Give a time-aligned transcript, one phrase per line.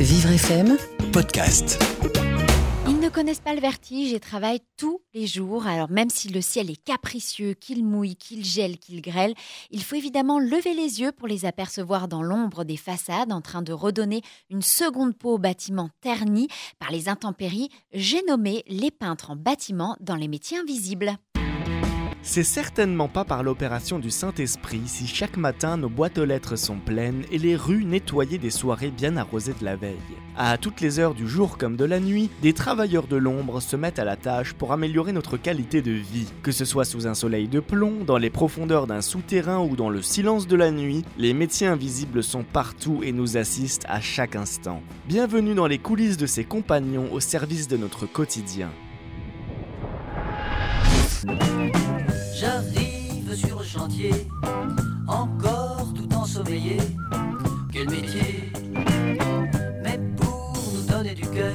[0.00, 0.76] Vivre FM
[1.12, 1.76] Podcast.
[2.86, 5.66] Ils ne connaissent pas le vertige et travaillent tous les jours.
[5.66, 9.34] Alors même si le ciel est capricieux, qu'il mouille, qu'il gèle, qu'il grêle,
[9.72, 13.62] il faut évidemment lever les yeux pour les apercevoir dans l'ombre des façades en train
[13.62, 16.46] de redonner une seconde peau au bâtiment terni
[16.78, 17.68] par les intempéries.
[17.92, 21.18] J'ai nommé les peintres en bâtiment dans les métiers invisibles.
[22.22, 26.76] C'est certainement pas par l'opération du Saint-Esprit si chaque matin nos boîtes aux lettres sont
[26.76, 29.96] pleines et les rues nettoyées des soirées bien arrosées de la veille.
[30.36, 33.76] À toutes les heures du jour comme de la nuit, des travailleurs de l'ombre se
[33.76, 36.30] mettent à la tâche pour améliorer notre qualité de vie.
[36.42, 39.90] Que ce soit sous un soleil de plomb, dans les profondeurs d'un souterrain ou dans
[39.90, 44.36] le silence de la nuit, les métiers invisibles sont partout et nous assistent à chaque
[44.36, 44.82] instant.
[45.06, 48.70] Bienvenue dans les coulisses de ces compagnons au service de notre quotidien.
[55.06, 56.76] Encore tout ensommeillé.
[57.72, 58.52] Quel métier
[59.82, 61.54] Mais pour nous donner du cœur,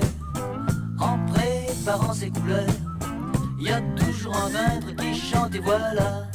[0.99, 2.65] en préparant ses couleurs,
[3.59, 6.27] il y a toujours un peintre qui chante et voilà,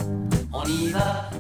[0.53, 1.31] on y va.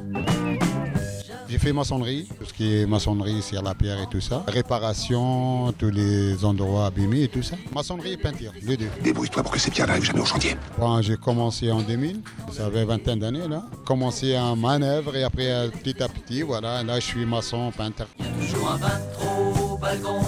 [1.58, 4.44] J'ai fait maçonnerie, tout ce qui est maçonnerie, sur la pierre et tout ça.
[4.46, 7.56] Réparation, tous les endroits abîmés et tout ça.
[7.74, 8.86] Maçonnerie et peinture, les deux.
[9.02, 10.56] Débrouille-toi pour que ces pierres n'arrivent jamais au chantier.
[10.78, 12.20] Quand j'ai commencé en 2000,
[12.52, 13.64] ça avait vingtaine d'années là.
[13.84, 18.06] Commencé en manœuvre et après euh, petit à petit, voilà, là je suis maçon, peintre.
[18.20, 20.20] Il y a toujours un peintre au balcon,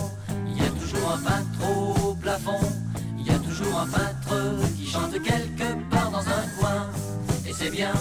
[0.49, 2.67] il y a toujours un peintre au plafond,
[3.21, 6.89] il y a toujours un peintre qui chante quelque part dans un coin.
[7.47, 7.93] Et c'est bien,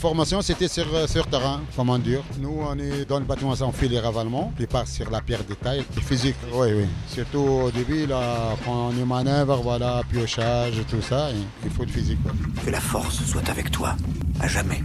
[0.00, 2.22] Formation, c'était sur, euh, sur terrain, comment dire.
[2.40, 5.44] Nous, on est dans le bâtiment, on fait les ravalements, puis part sur la pierre
[5.46, 6.36] de taille, et physique.
[6.54, 6.84] Oui, oui.
[7.06, 11.34] Surtout au début, là, quand on est manœuvre, voilà, piochage, tout ça, et
[11.66, 12.22] il faut le physique.
[12.22, 12.32] quoi.
[12.64, 13.94] Que la force soit avec toi,
[14.40, 14.80] à jamais.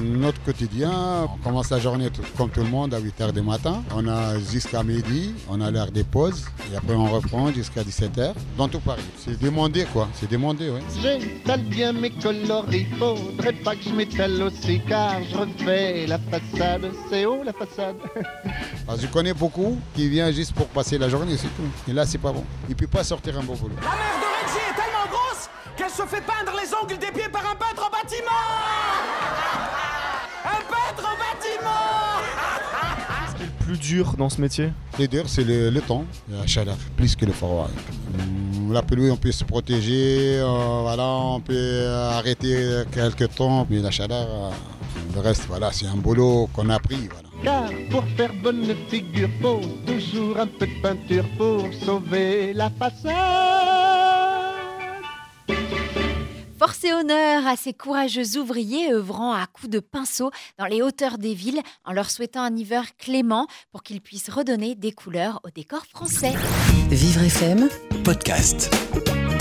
[0.00, 0.92] Notre quotidien,
[1.24, 3.82] on commence la journée tout- comme tout le monde à 8h du matin.
[3.96, 8.34] On a jusqu'à midi, on a l'heure des pauses, et après on reprend jusqu'à 17h.
[8.58, 9.00] Dans tout Paris.
[9.16, 10.06] C'est demandé, quoi.
[10.14, 10.80] C'est demandé, oui.
[11.02, 16.90] J'étale bien mes coloris, faudrait pas que je m'étale aussi car je refais la façade,
[17.10, 17.96] c'est haut la façade?
[18.86, 21.68] Parce que je connais beaucoup qui viennent juste pour passer la journée, c'est tout.
[21.88, 22.44] Et là, c'est pas bon.
[22.68, 23.74] Il peut pas sortir un beau boulot.
[23.76, 27.28] La mère de Reggie est tellement grosse qu'elle se fait peindre les ongles des pieds
[27.30, 28.28] par un peintre en bâtiment
[30.44, 32.18] Un peintre en bâtiment
[33.66, 34.72] Plus dur dans ce métier?
[34.98, 37.68] Le dur, c'est le, le temps, la chaleur, plus que le froid.
[38.70, 43.90] La pluie, on peut se protéger, euh, voilà, on peut arrêter quelques temps, mais la
[43.90, 44.50] chaleur, euh,
[45.14, 47.28] le reste, voilà, c'est un boulot qu'on a pris, voilà.
[47.42, 53.14] Car pour faire bonne figure, faut toujours un peu de peinture pour sauver la façade.
[56.58, 61.16] Force et honneur à ces courageux ouvriers œuvrant à coups de pinceau dans les hauteurs
[61.16, 65.50] des villes en leur souhaitant un hiver clément pour qu'ils puissent redonner des couleurs au
[65.50, 66.32] décor français.
[66.90, 67.68] Vivre FM
[68.04, 69.37] Podcast.